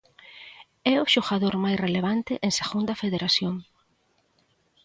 É 0.93 0.95
o 1.03 1.09
xogador 1.13 1.53
máis 1.63 1.77
relevante 1.85 2.33
en 2.45 2.51
Segunda 2.59 2.93
Federación. 3.03 3.55